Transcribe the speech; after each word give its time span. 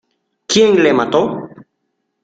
¿quién 0.51 0.71
le 0.83 0.93
mató? 0.99 1.21